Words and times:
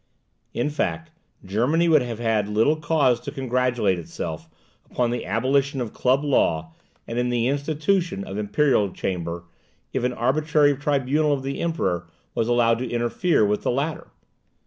In 0.55 0.71
fact, 0.71 1.11
Germany 1.45 1.87
would 1.87 2.01
have 2.01 2.17
had 2.17 2.47
little 2.47 2.75
cause 2.75 3.19
to 3.19 3.31
congratulate 3.31 3.99
itself 3.99 4.49
upon 4.89 5.11
the 5.11 5.27
abolition 5.27 5.79
of 5.79 5.93
club 5.93 6.23
law, 6.23 6.73
and 7.07 7.19
in 7.19 7.29
the 7.29 7.45
institution 7.45 8.23
of 8.23 8.33
the 8.35 8.39
Imperial 8.41 8.91
Chamber, 8.93 9.43
if 9.93 10.03
an 10.03 10.13
arbitrary 10.13 10.75
tribunal 10.75 11.33
of 11.33 11.43
the 11.43 11.61
Emperor 11.61 12.07
was 12.33 12.47
allowed 12.47 12.79
to 12.79 12.89
interfere 12.89 13.45
with 13.45 13.61
the 13.61 13.69
latter. 13.69 14.07